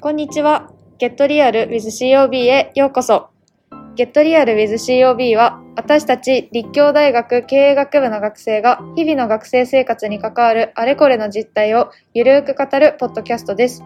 [0.00, 0.70] こんにちは。
[1.00, 3.30] Get Real with COB へようこそ。
[3.96, 13.82] Get Real with COB は、私たち立教大学経営学部の学生が日々の学生生活に関わるあれこれの実態をゆるく語るポッドキャストです。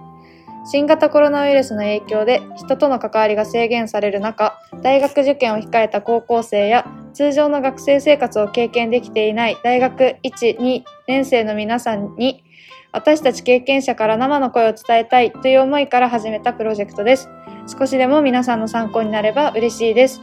[0.70, 12.44] 新型コロナウイルスの影響で人との関わりが制限される中、大学受験を控えた高校生や通常の学生生活を経験できていない大学1、2年生の皆さんに
[12.92, 17.30] 私たち経験者から生の声を伝えたいという思いから始めたプロジェクトです。
[17.78, 20.20] 少しでも皆さんの参考になれば嬉しいです。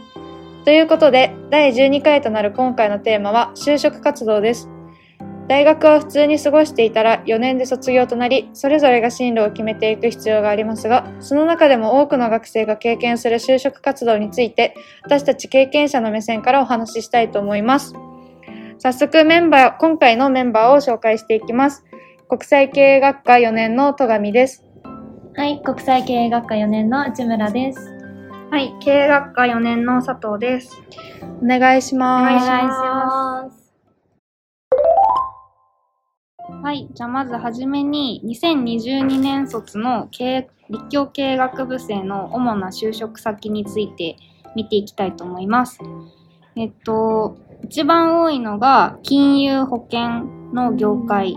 [0.65, 4.69] ということで、第12回となる今回のテーマは就職活動です。
[5.47, 17.95] 大学は普通に過ごしていたら4年で卒業となり、それぞれが進路を決めていく必要がありますが、その中でも多くの学生が経験する就職活動について、私たち経験者の目線からお話ししたいと思います。
[18.77, 21.83] 早速メンバー、今回のメンバーを紹介していきます。
[22.29, 24.63] 国際経営学科4年の戸上です。
[25.35, 27.79] はい、国際経営学科4年の内村です。
[28.51, 30.79] はい、経営学科4年の佐藤です。
[31.41, 32.45] お願いしおます。
[32.45, 33.73] 願いします。
[36.61, 44.17] はい、じゃあまずはじめに2022年卒の経営立教経営学部生の主な就職先について
[44.55, 45.79] 見ていきたいと思います。
[46.55, 51.35] えっと、一番多いのが金融保険の業界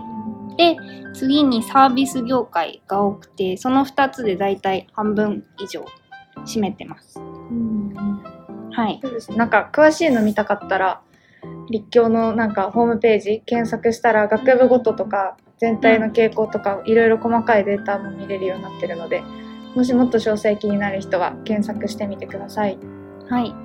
[0.57, 0.77] で、
[1.13, 5.85] 次にサービス業界が多くて、その2つでだいたい半分以上
[6.45, 7.19] 占めてます。
[8.71, 9.01] はい。
[9.35, 11.01] なんか詳しいの見たかったら
[11.69, 19.21] 立教のなんかホームページ検索したら学部ごととか全体の傾向とかいろいろ細かいデータも見れるようになってるので
[19.75, 22.77] もしもっと詳細気になる人は検索してみてください。
[23.29, 23.55] はい。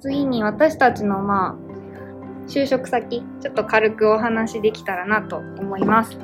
[0.00, 1.67] 次に私たちのまあ
[2.48, 6.18] 就職先ちょっと軽くお話できたらなと思います。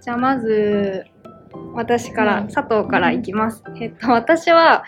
[0.00, 1.04] じゃあまず
[1.74, 3.64] 私から、うん佐藤からいきます。
[3.80, 4.84] えっと私は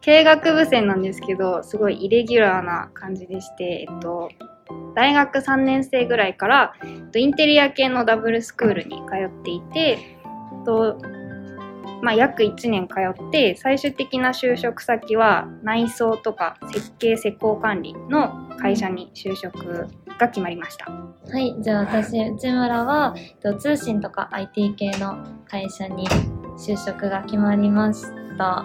[0.00, 4.30] 経営学部生なんですけどすごいイレギュラーな感じでして、えっと
[4.94, 9.94] 大学3年生ぐらいからえっとインテリア系のダブルスクールに通っていて、え
[10.62, 10.98] っと
[12.02, 20.90] まあ、約1年通って最終的な就職先は内装とか設計施工管理の会社に就職が決まりました。
[20.90, 25.18] はい、じゃあ私、内村はえっと通信とか IT 系の
[25.48, 26.06] 会社に
[26.58, 28.04] 就職が決まりまし
[28.36, 28.64] た。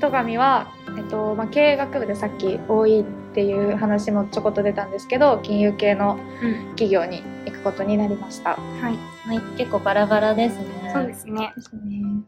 [0.00, 6.18] 戸上は、えっとまあ、経営学部でさっき多いっていう話もちょこっと出たんですけど金融系の
[6.70, 8.50] 企業に行くことになりました。
[8.50, 10.90] はい、はい、結構バラバラですね。
[10.90, 11.52] そうですね。
[11.54, 12.22] ですね。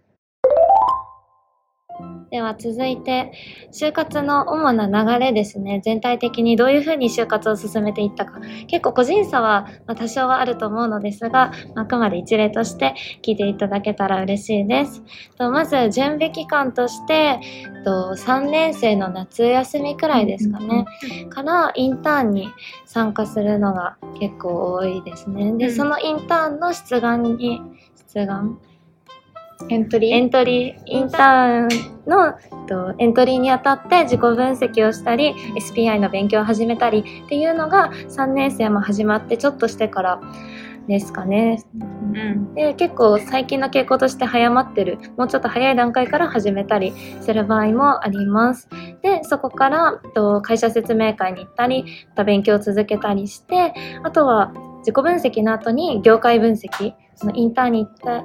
[2.30, 3.32] では続いて、
[3.72, 5.80] 就活の主な流れですね。
[5.84, 8.40] 全体的にどういうふうに就活を進めていったか。
[8.68, 15.02] 結構個人差はまあ多少はあると思うのですが、あくまで一例として聞いていただけたら嬉しいです。
[15.38, 17.40] とまず準備期間として、
[17.84, 20.84] と3年生の夏休みくらいですかね。
[21.30, 22.48] からインターンに
[22.86, 25.52] 参加するのが結構多いですね。
[25.54, 27.60] で、うんそのインターンの出願に、
[28.12, 28.58] 出願
[29.68, 30.14] エントリー？
[30.14, 31.68] エントリー、インターン
[32.06, 32.34] の
[32.66, 40.20] とエントリーにあたって自己分析をしたり、SPI の勉強を始めたりっていうのが3年生も始まってちょっとしてから
[40.88, 41.62] ですかね。
[41.74, 48.68] うん、で、結構最近の傾向として早まってる、もうちょっと早い段階から始めたりする場合もあります。
[49.02, 53.72] で、そこからと会社説明会に行ったり、また勉強を続けたりして、
[54.02, 58.24] あとは自己分析の後に業界分析、そのインターンに行った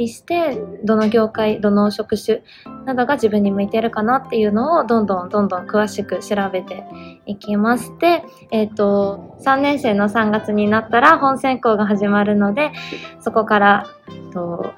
[0.00, 2.42] りして、どの業界、どの職種
[2.84, 6.84] などが自分に向いてるかなっていうのをどんどんどんどん詳しく調べて
[7.26, 7.92] いきます。
[7.98, 12.72] で、えっ、と、3年生の3月になったら本選考が始まるので、
[13.20, 13.86] そこから、
[14.32, 14.72] と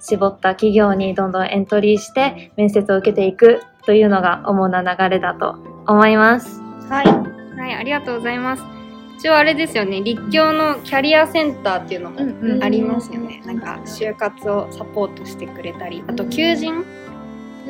[0.00, 6.60] 絞った企業にどんどんエントリーして面接を受けていくというのが主な流れだと思います。
[6.88, 7.06] はい、
[7.58, 8.77] はい、ありがとうございます。
[9.18, 12.20] 一応あれですよね、立教のキャリアセンターっていうのも
[12.62, 13.42] ありますよね。
[13.44, 16.84] なんか就活をサポートしてくれたり、あと求人、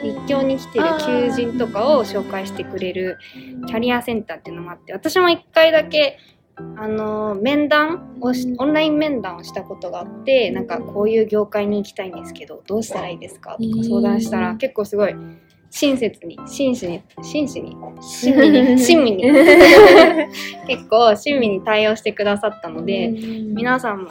[0.03, 3.19] 立教に来てる求人とかを紹介してくれる
[3.67, 6.19] キャリアセンターっていうのもあって、私も一回だけ
[6.77, 13.57] あの面談をしオンライン面談をしたことがあってなんかこういう業界に行きたいんですけどどうしたらいいですか？
[13.57, 15.15] とか相談したら、結構すごい
[15.71, 17.77] 親切に真摯に真摯に。
[18.03, 18.79] 親身に。
[18.79, 19.23] 親身に
[20.67, 24.11] 結構親身に対応してくださったので、皆さんも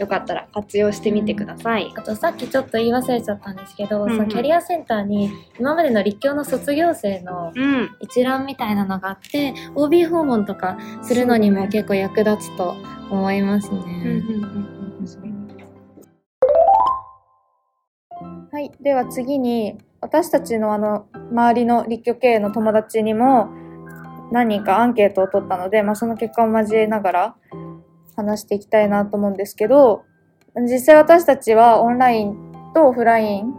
[0.00, 1.92] よかったら活用してみてください。
[1.94, 4.16] あとさっきちょっと言い忘れちゃったんですけど、うんうん。
[4.16, 12.74] そのキャリアセンターに今までの立教の卒業生のうん、一覧みたいなのがあって OB 訪問とかするのにも結構役立つと
[13.10, 14.22] 思いますね。
[18.52, 18.72] はい。
[18.80, 23.48] では次に、私たちのあの、周りの立教経営の友達にも
[24.32, 27.36] 何人かアンケートを取ったので、まあその結果を交えながら
[28.16, 30.04] 話していきたいなと思うんですけど、
[30.56, 32.36] 実際私たちはオンライン
[32.74, 33.52] とオフライン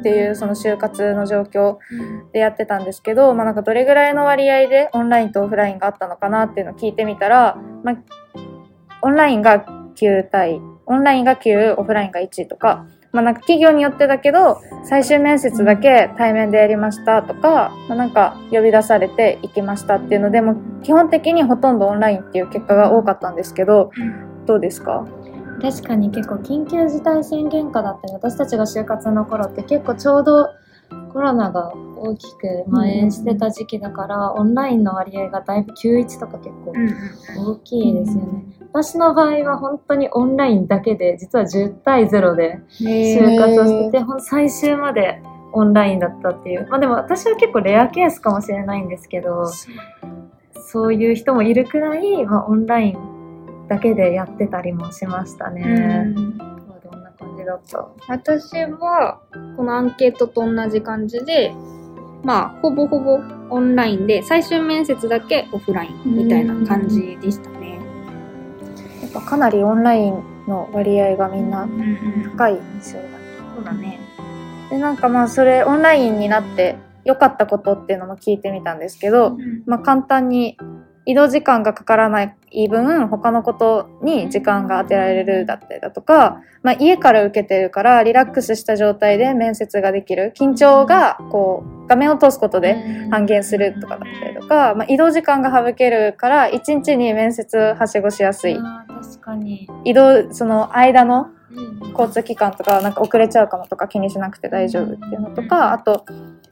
[0.00, 1.78] っていうその就活の状況
[2.32, 7.96] でやってたんですけど、まあなんかどれぐらいの割合でオンラインとオフラインがあったのかなっていうのを聞いてみたら、まあ、
[9.02, 9.64] オンラインが
[9.96, 23.90] 9対、オンラインが9、オフラインが1とか、まあなんか企業によってだけど、最終面接だけ対面でやりましたとか、まあなんか呼び出されて行きましたっていうので、もう基本的にほとんどオンラインっていう結果が多かったんですけど、
[24.46, 25.06] どうですか？
[25.60, 30.50] 確かに結構緊急事態宣言下だったり私たちが就活の頃って結構ちょうど
[31.12, 36.72] コロナが大きく蔓延してた時期だから、オンラインの割合がだいぶ91とか結構
[37.52, 45.20] 大きいですよね、私の場合は本当にオンラインだけで実は10対0で就活をしてて、ほん最終まで
[45.52, 46.66] オンラインだったっていう。
[46.68, 49.50] まあでも私は結構レアケースかもしれないんですけど
[50.70, 56.12] そういう人もいるくらい、まあ、オンラインだけでやってたりもしましたね。
[56.84, 57.88] どんな感じだった？
[58.08, 59.20] 私は
[59.56, 61.52] このアンケートと同じ感じで
[62.22, 63.18] まあほぼほぼ
[63.50, 67.50] オンラインで最終面接だけオフラインみたいな感じでした
[69.08, 73.04] っぱかなりオンラインの割合がみんなうんうん高い印象だ
[73.54, 74.00] そうだね。
[74.70, 80.58] でなんかまあそれオンラインになって良かったことっていうのも聞いてみたんですけど、まあ簡単に
[81.08, 82.22] 移動時間がかからな
[82.52, 90.34] い分他のことに時間が当てられるだったりだとか、まあ、家から受けてるからリラックスした状態で面接ができる。
[90.36, 98.56] 緊張がこう画面を通すことで半減するとかだったりとか、まあ、移動時間が省けるから1日に面接はしごしやすい。
[98.56, 106.04] 確かに、移動その間のうん交通機関とかなんか遅れちゃうかもとか気にしなくて大丈夫っていうのとかあと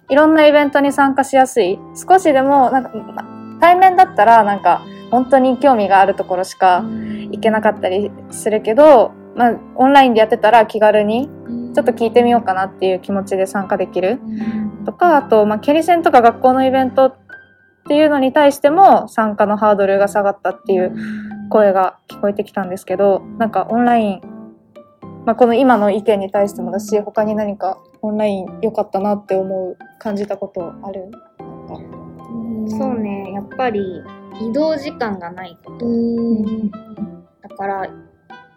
[0.08, 1.78] いろんなイベントに参加しやすい。
[1.94, 6.84] 少しでもなんかま対面だったらなんか本当に興味があるところしか
[7.31, 11.28] 行けなかったりするけど、まあ、オンラインでやってたら気軽に
[11.75, 14.19] ちょっと聞いてみようかなっていう気持ちで参加できる
[14.84, 17.25] とかあと、まあ、ケリセンとか学校のイベントって
[17.94, 20.97] いうのに対しても参加のハードルが下がったっていう
[21.50, 24.21] 声が聞こえてきたんですけどなんかオンライン、
[25.25, 31.11] まあ、この今の意見に対してもだし他に何かオンライン良かったなって思う感じたことある？
[32.69, 34.03] そうね、やっぱり
[34.41, 35.87] 移動時間がないこと。
[35.87, 37.88] うんだから、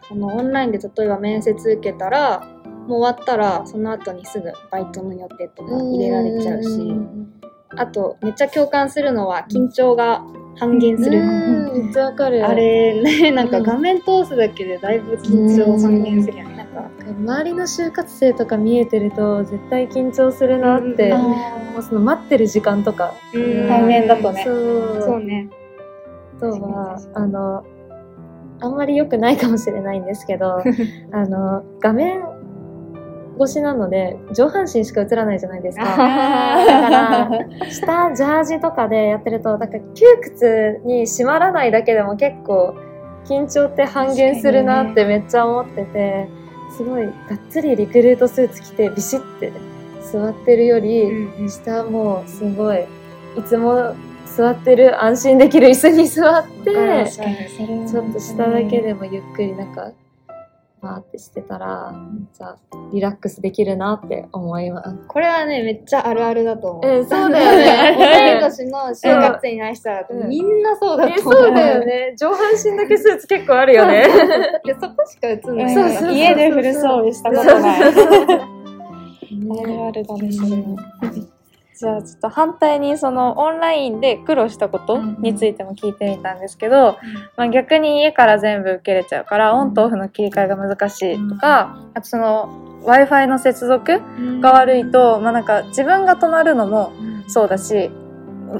[0.07, 2.39] そのオンラインで例えば面接受けたら、
[2.87, 6.67] もう終わったらその後にすぐバイトの予定とか入れられちゃうし、
[7.75, 10.23] あとめっちゃ共感するのは緊張が
[10.57, 11.19] 半減する。
[11.19, 11.85] うん。
[11.85, 12.45] めっちゃわかる。
[12.45, 16.55] あれね、なんか画面通すだけでだいぶ緊張半減するよね。
[16.57, 21.21] なんか、周りの就活生とか見えてると絶対緊張するなって、うん。
[21.21, 23.67] もうその待ってる時間とか、うん。
[23.67, 24.43] 対面だとね。
[24.43, 25.01] そう。
[25.01, 25.49] そうね。
[26.37, 27.63] あとはあの
[28.61, 30.61] あんまり良くないかもしれないんですけど
[31.11, 32.21] あの画面
[33.39, 35.85] 越しなので上半身しか映らないじゃないですか。
[35.85, 37.29] だから
[37.71, 42.75] 下ジャージとかでやってるとなんか窮屈に締まらないだけでも結構
[43.25, 46.27] 緊張って半減するなってめっちゃ思ってて、
[46.75, 47.13] すごいがっ
[47.49, 49.51] つりリクルートスーツ着てビシッて
[50.11, 52.79] 座ってるより、下もすごい
[53.37, 53.93] いつも
[54.25, 59.91] 座ってる安心できる椅子に座ってちょっと下だけでもゆっくりなんか
[60.81, 61.93] バーってしてたら
[62.33, 62.57] じゃあ
[62.93, 64.95] リラックスできるなって思います。
[65.07, 66.85] これはね、めっちゃあるあるだと思う。
[66.85, 71.33] えそうだよね同い年の就活生に愛したら、うんみんなそうだえと思う。
[71.33, 74.07] そうだよね上半身だけスーツ結構あるよね。
[74.65, 75.73] で、そこしか映んない。
[75.73, 77.81] そうそう家でフル装備したことない。
[79.51, 81.28] あるあるだね、それは。
[81.79, 86.97] じゃあちょっと反対にそのオンラインで苦労したことについても聞いてみたんですけど、
[87.37, 94.01] まあ、逆に家から全部受けれちゃうからオンとオフの切り替えが難しいとか、あとその w i f i の接続
[94.41, 96.91] が悪いと、まあ、なんか自分が止まるのも
[97.29, 97.89] そうだし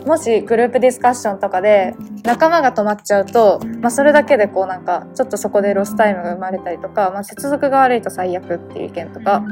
[0.05, 9.43] もしグループディスカッションとかで仲間が止まっちゃうと、まあ、それだけでこうなんかちょっとそこでロスタイムが生まれたりとか、まあ、接続が悪いと最悪っていう意見とか、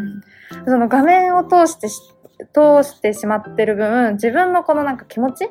[0.66, 2.00] その画面を通してし
[2.54, 5.50] 通してしまってる分自分のこのなんか気持ち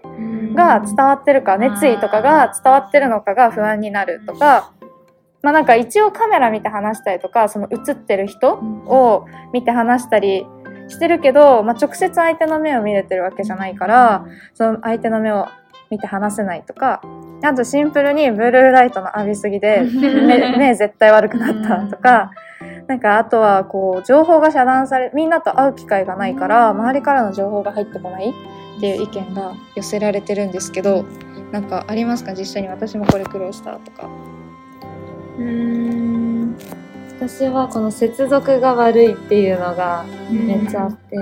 [0.54, 4.72] が伝わってるか、熱意とかが伝わってるのかが不安になるとか、
[5.42, 10.46] まあなんか一応カメラ見て話したりとかその映ってる人を見て話したり
[10.88, 15.46] してるけど、まあ、直接相手の目を見れてるわけじゃないからその相手の目を
[15.90, 17.00] 見て話せないとか
[17.42, 22.32] あとシンプルにブルーライトの浴びすぎで 目目絶対悪くなったとか、
[22.86, 31.04] なんかあとはこう情報が遮断されみんなと会う機会がないから周りからの情報が入ってこないっていう意見が寄せられてるんですけど
[31.50, 32.34] なんかありますか？
[32.34, 34.08] 実際に私もこれ苦労したとか。
[35.38, 36.56] うーん。
[37.18, 41.16] 私はこの接続が悪いっていうのがめっちゃあって、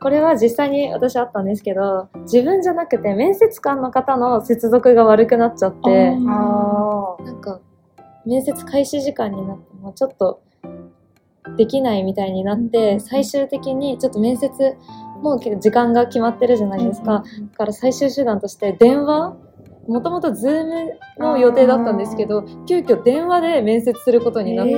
[0.00, 7.60] これは実際に私あったんですけど自分じゃなくて面接官の方の接続が悪くなっちゃってあなんか
[8.24, 10.40] 面接開始時間になってもちょっと
[11.56, 14.76] できないみたいになって最終的にちょっと面接
[15.22, 19.36] もう時間が決まってるじゃないですか、だから最終手段として電話
[19.88, 24.72] もともと Zoomの予定だったんですけど急遽電話で面接することになって、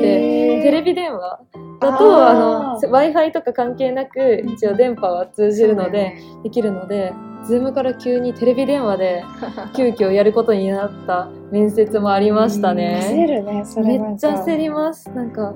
[0.63, 1.41] テレビ電話
[1.81, 7.13] だとあの w i f i とか関係なく一応電波は通じるので、できるので
[7.45, 9.25] Zoomから急にテレビ電話で
[9.77, 13.27] 急遽やることになった面接もありました焦ね。
[13.29, 15.11] るねそめれなんかっちゃ焦ります。
[15.11, 15.55] なんか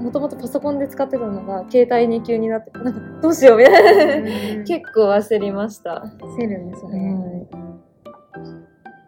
[0.00, 4.22] もともとパソコンで使ってたのが携帯に急になってなんかどうしようみたい
[4.58, 4.64] な。
[4.64, 6.04] 結構焦りました。
[6.20, 7.48] 焦るねそれ、はい。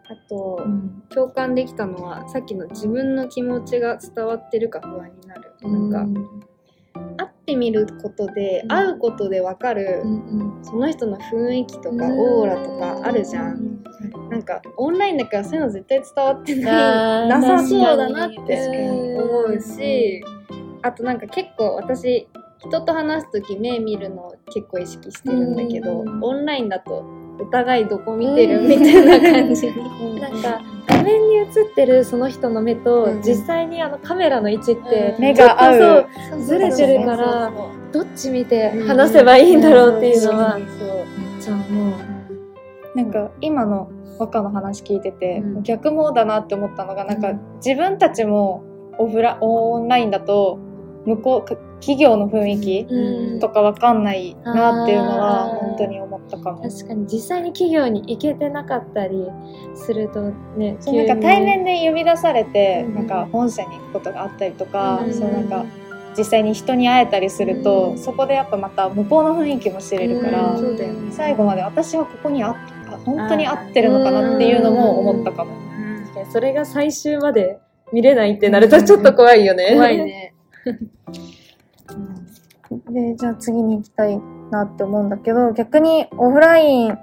[0.09, 1.03] あと、うん。
[1.09, 6.05] 共感できたのはさっきの自分の気持ちが伝わってるか不安になる、なんか
[7.17, 8.67] 会ってみることで、うん。
[8.69, 12.19] 会うことで分かる、うんその人の雰囲気とかうん。
[12.19, 13.83] オーラとかあるじゃん、
[14.29, 17.29] なんかオンラインだからそういうの絶対伝わってない。
[17.29, 20.23] なさそうだなって思うし
[20.83, 22.27] あとなんか結構私
[22.69, 26.23] 人と話す時目見るの結構意識してるんだけど、うん。
[26.23, 27.05] オンラインだと
[27.39, 29.67] お互いどこ見てるみたいな感じ。
[29.71, 33.21] に、なんか画面に映ってるその人の目と、うん。
[33.21, 35.21] 実際にあのカメラの位置って、うん。
[35.21, 36.05] 目が合う。
[36.39, 37.51] ずれてるから
[37.91, 40.67] どっち見て話せばいいんだろうっていうのは、めっ
[41.41, 42.97] ちゃ思う。
[42.97, 45.63] なんか今の若の話聞いてて、うん。
[45.63, 47.39] 逆もだなって思ったのがなんかうん。
[47.57, 48.63] 自分たちも
[48.97, 50.59] オフラオンラインだと
[51.05, 56.63] 向こうか企業の雰囲気うんとかわかんないなっていうのは本当に思ったかも。
[56.63, 59.27] 確かに実際に企業に行けてなかったり
[59.75, 65.65] するとねそうなんか対面で呼び出されて、うんなんか本社に行くことがあったりとか、うんそうなんか
[66.15, 75.51] 実際に人に会えたりすると、うんそこでやっぱまた向こうの雰囲気も知れるから、ね最後まで私はここにああ本当に合ってるのかなっていうのも思ったかも。
[76.31, 77.59] それが最終まで
[77.91, 79.71] 見れないってなるとちょっと怖いよね。
[79.73, 79.97] 怖い。
[79.97, 80.32] ね
[82.89, 84.19] でじゃあ次に行きたい
[84.51, 86.97] なって思うんだけど逆にオフライン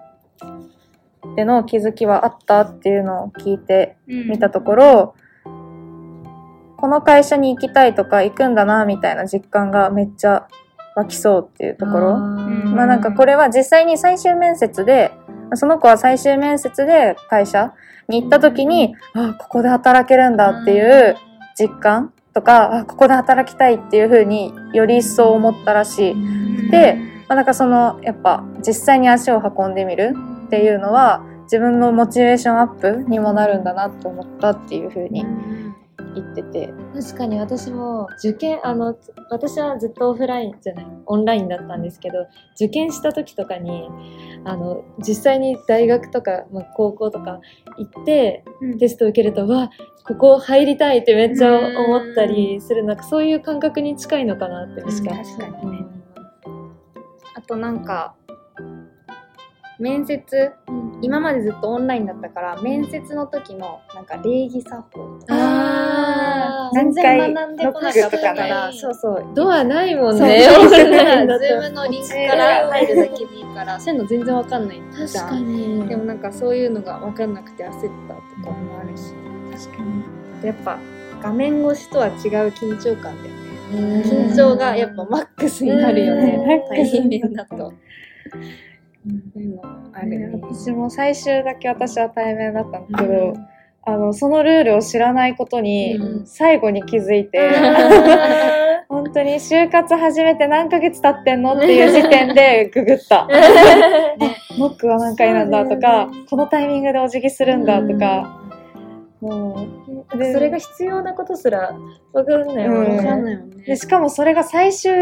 [1.37, 5.15] での気づきはあったっていうのを聞いてみたところ、
[5.45, 10.49] この会社に行きたいとか行くんだなみたいな実感がめっちゃ
[10.97, 12.17] 湧きそうっていうところ。
[12.17, 15.13] んまあなんかこれは実際に最終面接で、
[15.55, 17.75] その子は最終面接で会社
[18.09, 21.17] に行った時に、あ、ここで働けるんだっていう
[21.57, 26.71] 実感とか、ここで働きたいっていう風により一層思ったらしい。
[26.71, 26.95] で、
[27.29, 30.15] まあなんかその、やっぱ実際に足を運んでみる
[30.47, 35.27] っていうのは、自分のモチベーションアップにもなるんだなと思ったっていう風に
[36.15, 36.73] 言ってて。
[36.95, 38.97] 確かに私も受験あの
[39.31, 43.89] 私はずっとオフラインじゃないオンラインだったんですけど受験した時とかに
[44.45, 47.41] あの実際に大学とか、まあ、高校とか
[47.79, 48.45] 行って
[48.79, 49.71] テスト受けるとわ
[50.07, 55.87] ここ入りたいってめっちゃ思ったりするなんかそういう感覚に近いのかなって確か確かにね。
[57.35, 58.15] あとなんか
[59.79, 60.53] 面接
[61.01, 65.35] 今までずっとオンラインだったから面接の時のなんか礼儀作法とか
[66.73, 69.25] 全然学んでこなかったかノックとかそうそう。
[69.35, 70.41] ドアないもんそうね。
[70.43, 70.69] そう。
[70.71, 73.79] Zoomのリンクから入るだけでいいから。
[73.81, 73.95] そう。
[73.95, 74.03] いう。
[74.03, 76.57] の全然わかんないじゃ確かにでもなんかそう。
[76.57, 76.71] いう。
[76.71, 79.13] のがわかんなくて焦ったとかもあるし
[79.67, 80.79] 確かにやっぱ
[81.23, 82.13] 画面越しとは違う。
[82.49, 84.29] 緊張感だよねう。
[84.29, 86.65] ん緊張がやっぱマックスになるよねう。
[86.65, 87.71] ん対面だとそう。
[89.41, 89.57] いう。
[89.57, 89.63] のも
[89.93, 93.35] あるね私も最終だけ私は対面だったんだけど、
[93.83, 96.27] あのそのルールを知らないことにうん。
[96.27, 97.51] 最後に気づいて、
[98.89, 101.55] 本当に就活始めて何ヶ月経ってんの？
[101.55, 103.27] っていう時点でググった。
[104.59, 108.41] ノックは何回なんだとか、このタイミングでお辞儀するんだとか、
[109.21, 109.67] も
[110.13, 111.75] うでそれが必要なことすら
[112.13, 112.91] 分かんないもんね。
[112.91, 112.97] うん。
[112.99, 113.65] わかんないよね。
[113.65, 114.93] でしかもそれが最終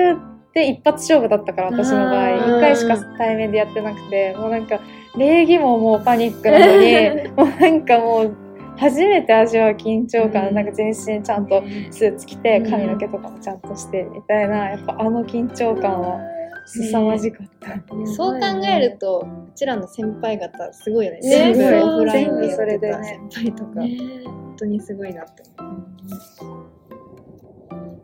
[0.55, 2.15] で一発勝負だったから私の場合。
[2.15, 4.35] あー一回しか対面でやってなくて。
[4.37, 4.79] もうなんか
[5.17, 8.48] 礼儀ももうパニックなのに もうなんかもう
[8.79, 10.55] 初めて味わう緊張感、うん。
[10.55, 12.71] なんか全身ちゃんとスーツ着てうん。
[12.71, 16.21] 髪の毛とかもちゃんとしてみたいなやっぱあの緊張感は
[16.67, 17.75] 凄まじかった。
[18.07, 21.21] そう考えるとうちらの先輩方すごいよね。
[21.21, 23.99] ね全部そフラインで先輩とか、ね。
[24.25, 25.89] 本当にすごいなって思う。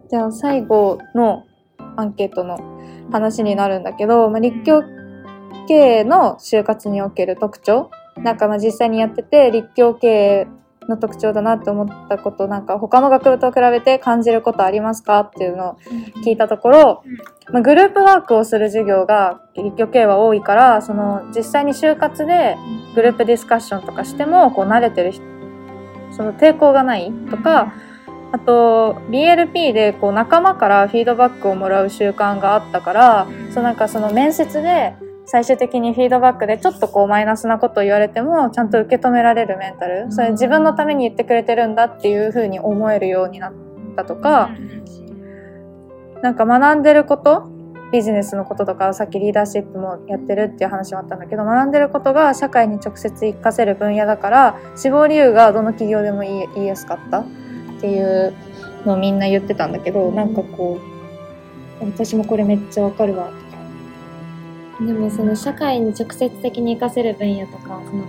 [0.08, 1.44] じゃあ最後の
[1.96, 2.58] アンケートの
[3.10, 4.82] 話になるんだけど、まあ、立教
[5.68, 7.90] 経営の就活における特徴。
[8.16, 10.46] なんかまあ実際にやってて立教経営
[10.88, 15.76] の特徴だなって思ったことなんか他の学部と比べて感じることありますかっていうのを
[16.24, 17.04] 聞いたところ、
[17.52, 22.56] まあ、グループワークをする授業が立教経営は多いからその実際に就活で
[22.94, 25.34] グループディスカッションとかしてもこう慣れてる人
[26.14, 27.74] その抵抗がないとか、
[28.32, 34.94] あと BLP でこう仲間からフィードバックをもらう習慣があったから、そうなんかその面接で
[35.26, 43.52] 最終的にフィードバックでちょっとこうマイナスなことを言われてもちゃんと受け止められるメンタル、それ自分のために言ってくれてるんだっていう風に思えるようになっ
[43.96, 44.50] たとか、
[46.22, 47.54] なんか学んでること
[47.92, 57.26] ビジネスのこととかさっきリーダーシップもやってるっていう話もあったんだけど学んでることが社会に直接活かせる分野だから志望理由がどの企業でも言い言いやすかったっ
[57.80, 58.34] ていう
[58.84, 60.80] のをみんな言ってたんだけどなんかこ
[61.80, 63.30] う私もこれめっちゃわかるわ
[64.86, 68.04] でもその社会に直接的に活かせる分野とかその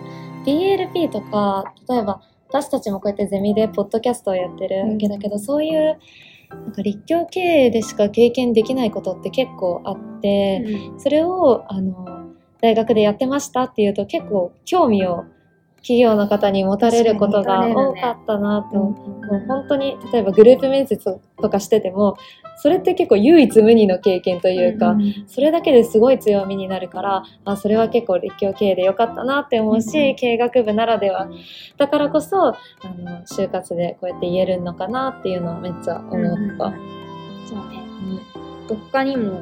[0.46, 5.98] DLP とか例えば私たちもこうやってゼミでポッドキャストをやってるわけだけど、そういう
[6.52, 10.64] なんか立教経営でしか経験できないことって結構あって、
[10.98, 15.26] それをあの大学でやってましたっていうと結構興味を
[15.86, 18.96] 企業の方に持たれることが多かったなと、も
[19.32, 22.18] う本当に例えばグループ面接とかしてても
[22.58, 31.30] それって結構唯一無二の経験というか、それだけですごい強みになるからあそれは結構立教経営でよかったなって思うし、うん経営学部ならでは。
[31.78, 32.56] だからこそあ
[32.98, 36.74] の就活でこうやって言えるのかなっていうのはめっちゃ思った。
[37.48, 37.84] そうね。
[38.68, 39.40] どっかにも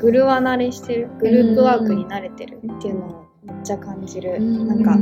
[0.00, 4.98] グルワ慣れしてるグループワークに慣れてるっていうのもめっちゃ感じる、なんか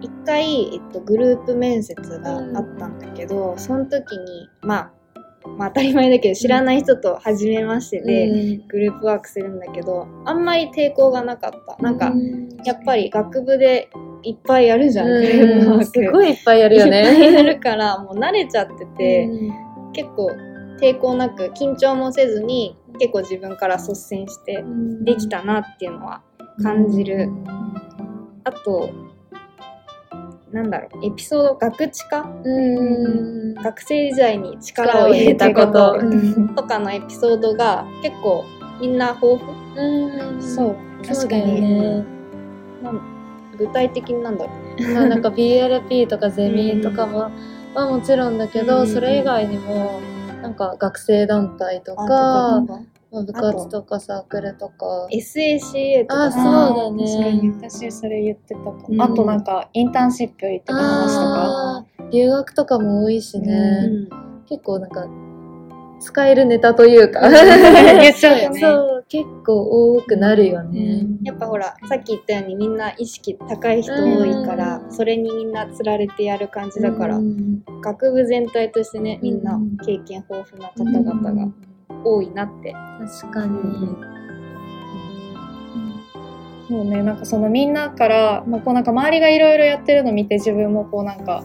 [0.00, 4.90] 一回、えっと、グループ面接があったんだけど、その時に、まあ、
[5.56, 11.82] まあ当たり前だけど知らない人と初めましてで、グループワークするんだけどあんまり抵抗がなかった。
[11.82, 12.12] なんか、
[12.64, 13.88] やっぱり学部で
[14.22, 15.84] いっぱいやるじゃん、グループワーク。
[15.84, 17.54] すごいいっぱいやるよいっぱいやね。
[17.54, 19.28] るからもう慣れちゃってて、
[19.92, 20.30] 結構
[20.80, 24.64] 抵抗なく緊張もせずに結構自分から率先して
[25.02, 26.22] できたなっていうのは
[26.62, 27.30] 感じる。
[28.44, 28.90] あと
[30.52, 33.54] なんだろうエピソード学知化うん。
[33.54, 35.98] 学生時代に力を入れたこと。
[36.00, 36.54] うん。
[36.54, 38.44] とかのエピソードが結構
[38.80, 39.52] みんな豊富？
[39.76, 40.42] うん。
[40.42, 40.76] そう。
[41.14, 42.04] そうだよね。
[43.58, 44.94] 具体的になんだろうね。
[44.94, 47.30] まあなんか BLP とかゼミとかも、
[47.74, 50.00] まあもちろんだけど、うんそれ以外にも
[50.42, 52.64] なんか学生団体とか
[53.10, 55.08] 部活とかサークルとか。
[55.10, 56.24] SACA とか。
[56.24, 57.52] あそうだね。
[57.60, 59.02] 私それ言ってたかも、うん。
[59.02, 61.86] あとなんかインターンシップ行ってた話とか。
[62.10, 64.44] 留学とかも多いしね、うん。
[64.46, 65.06] 結構なんか
[66.00, 67.20] 使えるネタというか。
[67.28, 68.60] 言っちゃうとね。
[68.60, 74.92] そう結構多くなるよね、やっぱほらさっき言ったようにみんな意識高い人多いから、うん。
[74.92, 77.62] それにみんなつられてやる感じだから、うん。
[77.80, 79.78] 学部全体としてねみんなうん。
[79.78, 81.52] 経験豊富な方々が
[82.04, 82.74] 多いなって、
[83.20, 83.96] 確かに、
[86.68, 91.42] そうねなんかそのみんなから、まあ、こうなんか周りがいろいろやってるの見て自分もこうなんか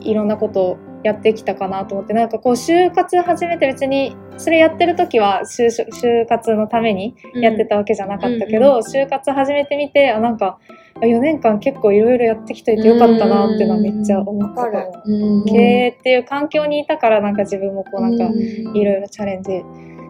[0.00, 10.58] いろんなことをやってきたかなと思ってなんかこう就活始めて別にそれやってる時は就職就活のためにやってたわけじゃなかったけど、就活始めてみてあなんか
[11.00, 15.02] 4年間結構いろいろやってきといてよかったなっていうのはめっちゃ思ったかも。
[15.04, 15.44] うん。
[15.44, 18.76] 経営っていう環境にいたからなんか自分もこうなんかうん。
[18.76, 19.62] いろいろチャレンジ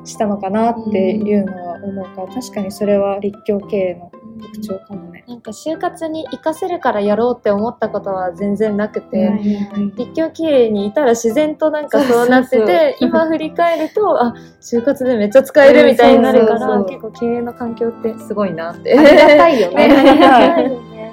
[0.05, 5.25] したのかなっていうのは思うから確かにそれは立教経営の特徴かもね。
[5.27, 9.27] なんか就活に活かせるからやろうって思ったことは全然なくて、
[9.75, 20.19] うん立教経営にいたら自然となんかそうなってて 今振り返るとあ就活でめっちゃ使えるみたいになるから、結構経営の環境ってすごいなってありがたいよ ありがね。
[20.19, 21.13] たいよね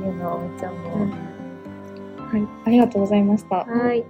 [0.00, 1.10] いうのをめっちゃ思う、
[2.30, 3.56] はい、ありがとうございました。
[3.56, 4.04] はい。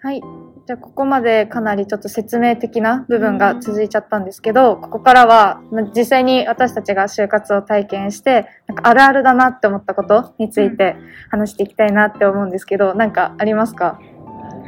[0.00, 0.22] はい。
[0.68, 10.94] じゃあ、ここまでかなりちょっと説明的な部分が続いちゃったんですけど、ここからは、ま実際に私たちが就活を体験して、なんかあるあるだなって思ったことについて
[11.30, 13.98] 話していきたいなって思うんですけど、なんかありますか？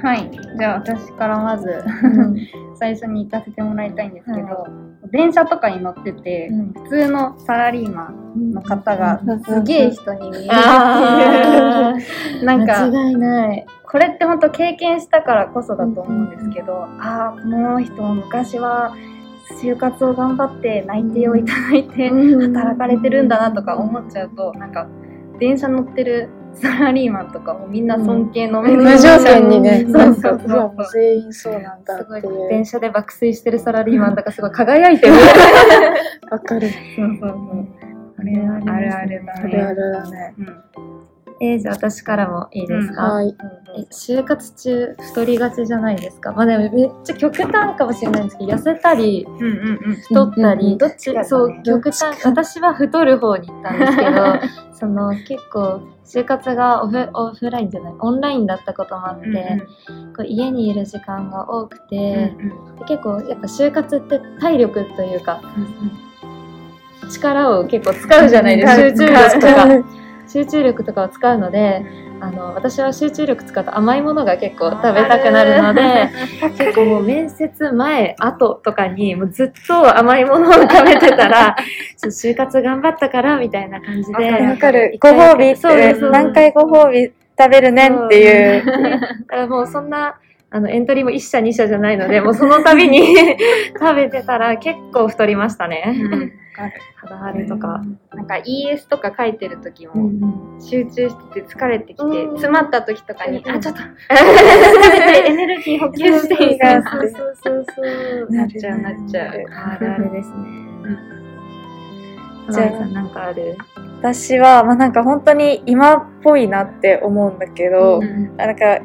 [0.02, 0.30] はい。
[0.58, 1.84] じゃあ私からまず
[2.80, 4.68] 最初に行かせてもらいたいんですけど、
[5.12, 6.72] 電車とかに乗ってて、うん。
[6.82, 9.44] 普通のサラリーマンの方がうん。
[9.44, 12.40] すげえ人に見えるってあいう。
[12.46, 18.94] なんか、間違いないこれって本当経験したからこそだと思うんですけど、ああこの人も昔は
[19.61, 24.87] 就活を頑張って内定をいただいて働かれてるんだなとか思っちゃうとなんか
[25.40, 30.76] 電車乗ってるサラリーマンとかもみんな尊敬の目で無条件にね、そうそうそう。
[30.92, 32.48] 全員そうなんだすごいっていう。
[32.48, 35.14] 電車で爆睡してるサラリーマンとかすごい輝いてる。
[36.31, 36.68] わかる。
[36.68, 37.66] そうそうそう。
[38.18, 40.35] あれはあるあるだあるあるだね。
[40.38, 40.89] うん
[41.42, 43.35] えーじゃあ私からもいいですか、はい。
[43.79, 46.33] え就活中太りがちじゃないですか？
[46.33, 49.94] まあでもめっちゃ極端かもしれないんですけど痩せたりうんうんうん。
[49.96, 51.24] 太ったり、うんうんどっち、ね。
[51.24, 52.24] そう極端。
[52.26, 54.11] 私は太る方に行ったんですけど
[54.81, 57.94] その結構就活がオフオフラインじゃない？
[58.00, 60.14] オンラインだったこともあって、うんうん。
[60.14, 62.42] こう家にいる時間が多くて、う
[62.74, 65.40] んで結構やっぱ就活って体力というか
[67.11, 69.68] 力を結構使うじゃないですか、集中力とか
[70.32, 71.84] 集中力とかを使うので
[72.20, 76.10] あの私は集中力使うと甘いものが結構食べたくなるので
[76.56, 81.56] 結構もう面接前後とかにもうずっと甘いものを食べてたら
[82.04, 84.98] 就活頑張ったからみたいな感じでわわかる。
[85.00, 88.64] ご褒美そう何回ご褒美食べるねんっていう。
[88.66, 90.16] だからもうそんな
[90.52, 93.16] あのエントリーも1社2社じゃないので もうその度に
[93.78, 95.84] 食べてたら結構太りましたね。
[96.12, 96.32] うん
[96.96, 97.80] 肌荒れとか。
[98.12, 102.30] なんか ES とか書いてる時もうん集中してて疲れてきてうん。
[102.32, 103.50] 詰まった時とかにうん。
[103.50, 103.80] あちょっと。
[105.26, 108.34] エネルギー補給してみたいなそうそうそうそう。
[108.34, 109.26] なっちゃうなっちゃう。
[109.28, 110.36] あるあるですね。
[112.50, 113.56] じゃあなんかある？
[114.00, 118.34] 私は、まあなんか本当に今っぽいなって思うんだけど、うん。
[118.38, 118.80] あなんか、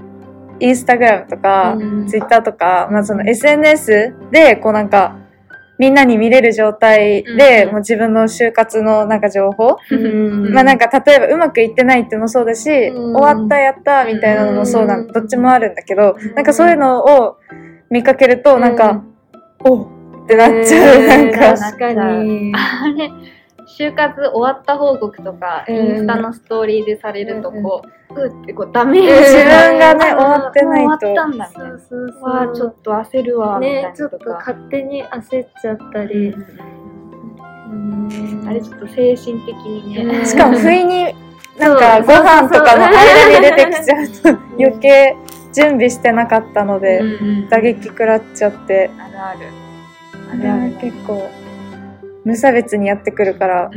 [0.59, 2.07] インスタグラムとか、うん。
[2.07, 5.17] ツイッターとか、まあその SNS で、こうなんか、
[5.77, 7.71] みんなに見れる状態で、うん。
[7.71, 10.53] もう自分の就活のなんか情報、うん。
[10.53, 13.15] まあなんか例えばうまくいってないってもそうだし、うん。
[13.15, 15.07] 終わったやったみたいなのもそうなうん。
[15.07, 16.35] どっちもあるんだけど、うん。
[16.35, 17.37] なんかそういうのを
[17.89, 19.03] 見かけると、なんか、
[19.59, 22.51] おっってなっちゃう、えーなんか、確かに。
[22.55, 23.11] あれ
[23.65, 25.75] 就活終わった報告とかうん。
[25.75, 27.81] インスタのストーリーでされるとこ
[28.15, 30.99] ううってこうダメージ自が分がね、あ終わってないと。
[30.99, 31.09] 終。
[31.09, 32.13] わったんだみたいなそう。
[32.19, 36.35] そうちょっと焦るわみたいなねちょっと勝手に焦っちゃったり。
[38.47, 40.25] あれちょっと精神的にね、うん。
[40.25, 41.15] しかも不意に
[41.57, 45.15] なんかご飯とかの間に出てきちゃうと余計
[45.53, 48.91] 準備してなかったのでうん打撃食らっちゃって。
[48.99, 49.39] あるある。
[50.31, 51.29] あれは結構
[52.25, 53.71] 無差別にやってくるから。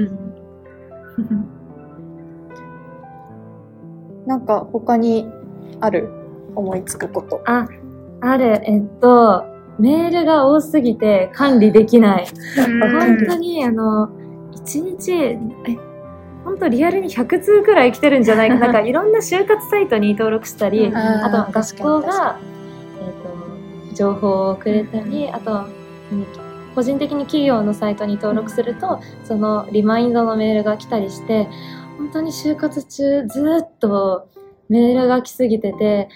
[4.27, 5.27] なんか他に
[5.81, 6.11] ある？
[6.55, 7.41] 思いつくこと。
[7.47, 7.69] あ、
[8.21, 8.61] ある。
[8.65, 9.45] えっと、
[9.79, 12.27] メールが多すぎて管理できない。
[12.57, 14.11] 本当に、あの、
[14.53, 15.39] 一日、え、
[16.45, 18.49] 本当リアルに100通くらい来てるんじゃない？
[18.51, 18.57] か。
[18.61, 22.39] なんかいろんな就活サイトに登録したり、あと学校が、
[23.01, 25.51] えっと、情報をくれたり、あと、
[26.11, 26.48] 何？
[26.75, 31.49] 個人的に企業のサイトに登録すると、そのリマインドのメールが来たりして、
[31.99, 34.29] 本当に就活中ずっと
[34.69, 36.09] メールが来すぎてて、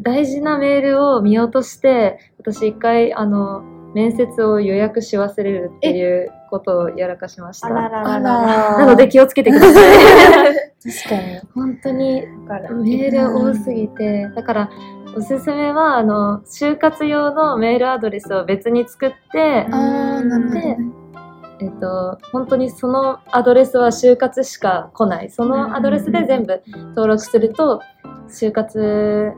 [0.00, 3.62] 大事なメールを見落として、私一回、あの、
[3.94, 7.68] 面接を予約し忘れるっていうことをやらかしました。
[7.68, 10.54] あらららなので気をつけてください。
[10.80, 14.70] 確かに本当にメール多すぎて、だから
[15.16, 20.78] おすすめはあの就活用のメールアドレスを別に作って、あーなるほどね。
[21.60, 25.30] えっと、本当にそのアドレスは就活しか来ない。
[25.30, 27.82] そのアドレスで全部登録すると
[28.28, 29.32] 就活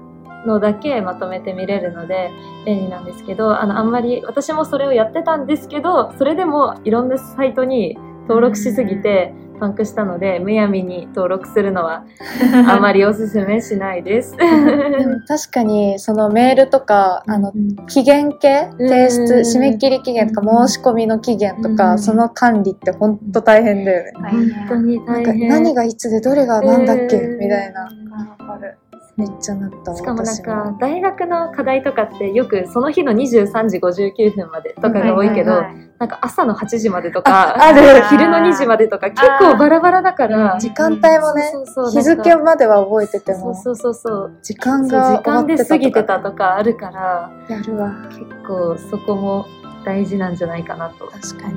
[0.46, 2.30] のだけまとめて見れるので
[2.64, 12.05] 便利なんですけどあのあんまり私もそれをやってたんですけどそれでもいろんなサイトに登録しすぎてパンクしたのでむやみに登録するのは
[12.68, 14.35] あまりおすすめしないです。
[14.37, 17.77] でも確かにそのメールとかあのうん。
[17.87, 24.12] 期限系うん提出締め切り期限とか申し込みの期限とかうんその管理って本当大変だよね。
[24.14, 24.87] 大本当変。
[24.87, 25.49] になんか大変。
[25.49, 27.16] 何がいつでどれがなんだっけ？
[27.18, 27.83] うんみたいな。
[27.83, 28.79] わかる
[29.20, 37.74] めっちゃなったわしかもなん私か大学の課題とかってよくその日の23時59分までとかが多いけど、はいはいはいなんか朝の8時までとかあ
[38.09, 43.54] 昼の2時までとか結構バラバラだから時間帯もねそうそうそう日付までは覚えてても。
[43.54, 44.38] そうそうそうそう。
[44.42, 47.90] 時間が時間で過ぎてたととかあるからやるわ。
[48.09, 49.44] 結構そこも
[49.85, 51.06] 大事なんじゃないかなと。
[51.06, 51.54] 確かに。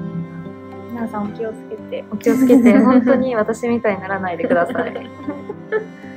[0.92, 2.04] 皆さんお気をつけて。
[2.12, 4.94] お気をつけて本当に私みたいにならないでください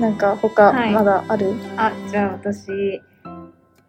[0.00, 0.92] なんか他はい。
[0.92, 3.00] まだある、あじゃあ私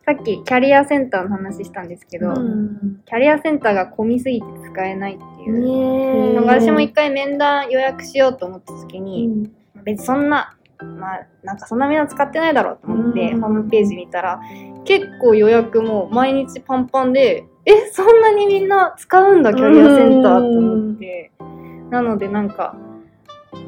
[0.06, 3.02] さっきキャリアセンターの話したんですけど、うん。
[3.06, 9.50] キャリアセンターが混みすぎて使えないっていう、私も一回面談予約しようと思った時に、
[9.84, 13.41] 別にそんなまあなんかそんなみんな使ってないだろうと思って、うん。
[13.41, 14.39] ホームページ見たら
[14.86, 21.32] 結構予約も毎日パンパンでえそんなにみんな使うんだキャリアセンターと思って。
[21.89, 22.76] なのでなんか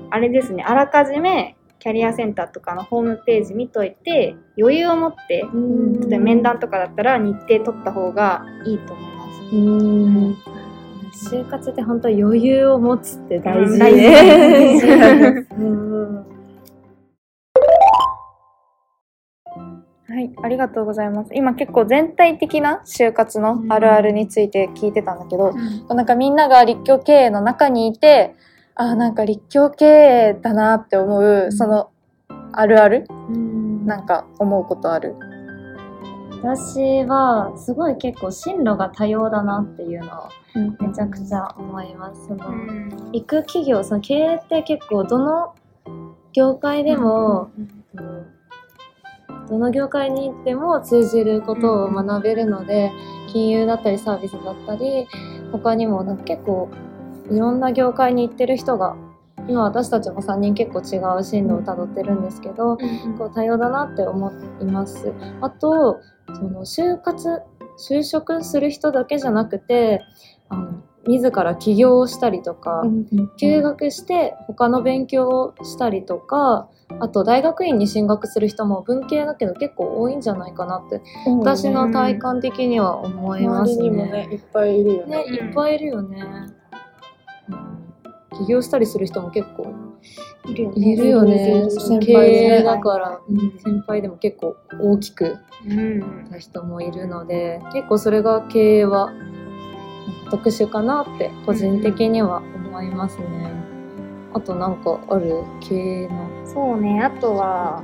[0.09, 9.55] あれですねあらかじめキャリアセンターとかのホームページ見といて余裕を持ってうん例えば面談とかだったら日程取った方がいいと思います。
[9.55, 10.37] うん
[11.11, 15.47] 就活って本当余裕を持つって大事ね。
[15.57, 15.99] うん
[20.07, 21.31] はい、ありがとうございます。
[21.33, 25.53] 今結構全体的な就活のあるあるについて聞いてたんだけど、
[25.87, 28.35] なんかみんなが立教経営の中にいて、
[28.81, 31.89] あーなんか立教経営だなって思う、その
[32.53, 33.05] あるある？
[33.85, 35.17] なんか思うことある？
[36.41, 40.29] 私はすごい結構進路が多様だなっていうのを
[40.87, 42.27] めちゃくちゃ思います。
[42.27, 42.53] その
[43.11, 45.53] 行く企業その経営って結構どの
[46.31, 47.49] 業界でも、
[49.49, 52.93] どの業界に行っても通じることを学べるので、
[53.27, 55.05] 金融だったりサービスだったり
[55.51, 56.69] 他にもなんか結構
[57.31, 58.95] いろんな業界に行ってる人が
[59.47, 62.77] 今私たちも3人結構違う進路をたどってるんですけど、
[63.17, 65.13] こう多様だなって思います。
[65.41, 67.41] あとその就活
[67.79, 70.01] 就職する人だけじゃなくて
[70.49, 72.83] あの自ら起業をしたりとか、
[73.37, 81.01] 休学して他の勉強をしたりとかあと大学院に進学する人も文系だけど結構多いんじゃないかなって
[81.39, 83.89] 私の体感的には思いますね。
[83.89, 85.17] 周りにもね、いっぱいいるよね。
[85.17, 86.58] ね、いっぱいいるよね。
[88.39, 89.73] うん起業したりする人も結構
[90.47, 91.67] いるよいるよね。
[91.69, 93.59] 先その経営だから、うん。
[93.59, 95.99] 先輩でも結構大きくうん。
[96.31, 99.15] な人もいるので、結構それが経営はなん
[100.25, 103.51] か特殊かなって個人的には思いますね。
[104.33, 105.43] あとなんかある？
[105.59, 106.29] 経営の。
[106.45, 107.01] そうね。
[107.01, 107.83] あとは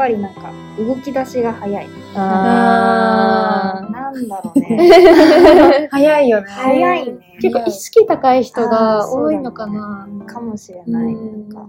[0.00, 1.86] ぱりなんか動き出しが早い。
[2.16, 5.88] あなんだろうね。
[5.92, 6.46] 早いよね。
[6.48, 7.18] 早いね。
[7.38, 10.08] 結構意識高い人が多いのかな。
[10.26, 11.12] かもしれない。
[11.12, 11.68] うんなんか。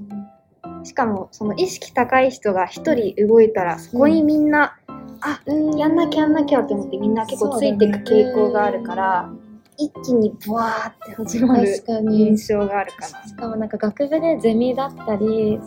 [0.83, 4.77] しかもその意識高い人が一人動いたらそこにみんな、
[5.19, 5.41] あ
[5.77, 9.29] やんなきゃやんなきゃって思ってみんな結構ついていく傾向があるから、
[9.77, 12.27] 一気にブワーって始まる確かに。
[12.27, 13.27] 印象があるかな。
[13.27, 15.59] しかもなんか学部でゼミだったり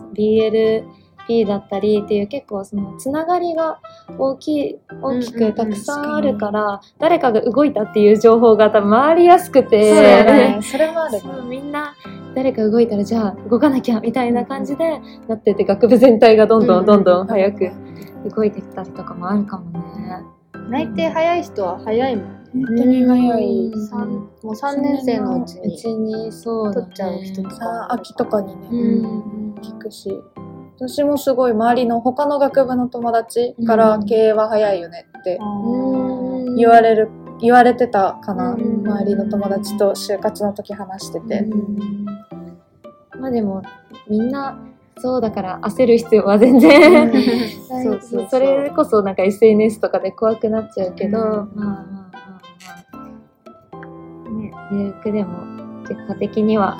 [1.29, 3.81] BLP だったりっていう結構そのつながりが
[4.19, 10.25] 大きい大きうんうんうんくたくさんあるから、誰かが動いたっていう情報が多分回りやすくてそうだよ
[10.57, 10.61] ね。
[10.63, 11.21] それもあるね。
[11.49, 11.95] みんな
[12.35, 17.71] 誰か動いたらじゃあ動かなきゃみたいな感じでなってて学部全体がどんどんどんどん早く
[18.35, 20.23] 動いてきたりとかもあるかもね。
[20.69, 22.45] 内定早い人は早いもんね。
[22.55, 23.71] 本当に早い。
[23.73, 30.11] うん三もう3年生のうちにうちにそう取っちゃう人とかさ秋とかにね、うん聞くし。
[30.77, 34.07] 私もすごい周りの他の学部の友達からうん。
[34.07, 37.09] 経営は早いよねってうん言われる、
[37.41, 38.53] 言われてたかな。
[38.53, 38.87] うん。
[38.87, 41.47] 周りの友達と就活の時話してて。
[43.19, 43.63] まあでも
[44.09, 44.59] みんな
[44.99, 47.11] そうだから焦る必要は全然
[47.67, 51.25] そうそうそれこそなんか SNS とかで怖くなっちゃうけど、うん。
[51.25, 52.19] まあまあま
[52.93, 53.09] あま
[54.29, 54.31] あ。
[54.31, 55.39] ね有力でも
[55.89, 56.79] 結果的には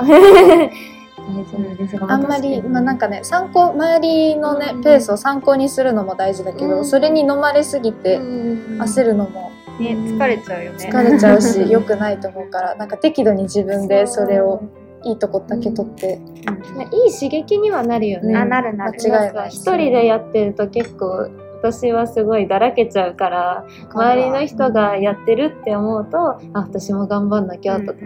[1.29, 10.89] 大丈夫ですが、あんまり、まあなんかかね、参考、周りのねう、んペースを参考にするのも大事だけど、うんそれに飲まれすぎて焦るるのもね、疲れちゃうよね。
[10.91, 14.63] 疲れちゃうし、 良くないと思うから、なんか適度に自分でそれを
[15.05, 16.21] いいとこだけ取って、
[16.93, 18.37] いい刺激にはなるよね、うん。
[18.37, 18.93] あ、なるなる。
[18.93, 19.49] 間違いない。
[19.49, 21.29] 一人でやってると結構
[21.65, 28.01] 私はすごいだらけちゃうから周りの人がやってるって思うとあ私も頑張んなきゃとか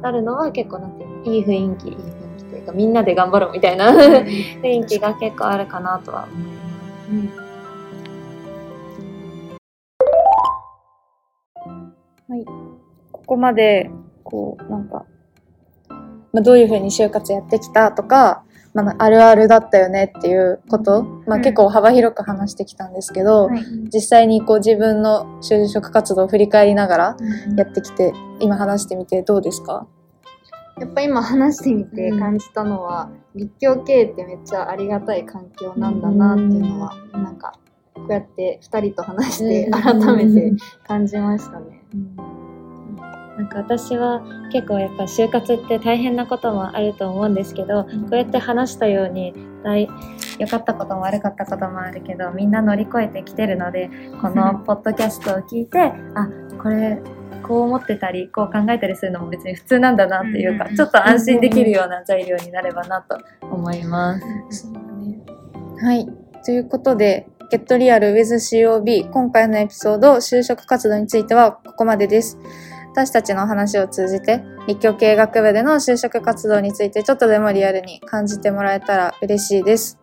[0.00, 2.13] なるのは結構なんていうのいい雰囲気いい雰囲気
[2.54, 7.44] というかみんなで頑張ろうみたいな雰囲気が結構あるかなとは思います。
[13.12, 13.90] ここまで、
[14.22, 15.04] こう、なんか、
[16.32, 21.42] まあ、どういうふうに就活やってきたとか、まあ、あるあるだったよねっていうこと、まあ、うん。
[21.42, 23.62] 結構幅広く話してきたんですけど、はい。
[23.92, 27.16] 実際にこう自分の就職活動を振り返りながら
[27.56, 29.86] やってきて、今話してみてどうですか？
[30.80, 32.18] やっぱ今話してみてうん。
[32.18, 37.52] 感じたのは、立教経営ってめっちゃありがたい環境なんだなっていうのは、なんか
[37.94, 40.52] こうやって2人と話して改めて
[40.86, 41.80] 感じましたね。
[43.36, 49.34] なんか私は結構やっぱ就活って大変なこともあると思うんですけど、こうやって話したように
[49.64, 49.88] 大
[50.38, 55.80] 良かったことも悪かったこともあるけどみんな乗り越えてきてるのでこの ポッドキャストを聞いて
[56.14, 56.28] あ
[56.62, 57.00] これ
[57.42, 64.18] こう思ってたりこう考えたりするのも別に普通なんだなっていうか、うんうんうんちょっと安心できるような材料になればなと思いま
[64.50, 64.66] す。
[65.80, 66.06] はい。
[66.44, 72.38] ということで、Get Real with COB 今回のエピソード就職活動についてはここまでです。
[72.92, 79.98] 私たちの話を通じて立教経営学部での就職活動についてちょっとでもリアルに感じてもらえたら嬉しいです。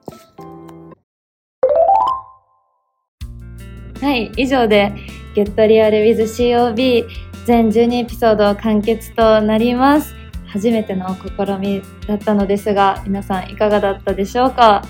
[4.01, 4.91] はい、以上で
[5.35, 7.05] Get Real with COB
[7.45, 10.15] 全12エピソード完結となります。
[10.47, 14.81] 初めての試みだったのですが、皆さんいかがだったでしょうか？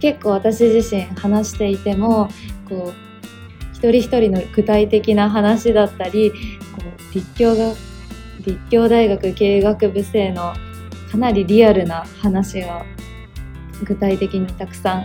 [0.00, 2.28] 結構私自身話していても、
[2.68, 2.94] こう、
[3.72, 6.32] 一人一人の具体的な話だったり、
[6.74, 7.72] こう立教が、
[8.44, 10.54] 立教大学経営学部生の
[11.10, 12.84] かなりリアルな話が
[13.84, 15.04] 具体的にたくさん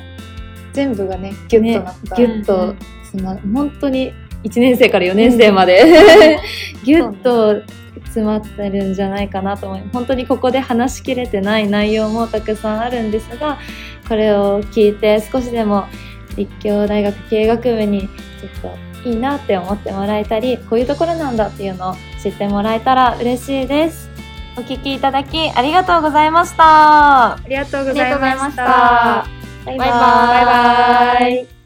[0.74, 2.16] 全部がね、ギュッとなった。
[2.16, 2.76] ギュッと
[3.12, 6.40] 詰ま、本当に1年生から4年生まで、
[6.84, 7.62] ギュッと
[8.06, 9.94] 詰まってるんじゃないかなと思います。
[9.94, 13.60] 本当にここで話しきれてない内容もたくさんあるんですが、
[14.08, 15.86] これを聞いて少しでも
[16.36, 24.10] 立教大学経営学部にちょっといいなって思ってもらえたり、こういうところなんだっていうのを知ってもらえたら嬉しいです。
[24.58, 27.34] お聞きいただきありがとうございました。
[27.34, 29.26] ありがとうごありがとうございました。
[29.66, 30.46] バイバイバイ
[31.26, 31.61] バイ。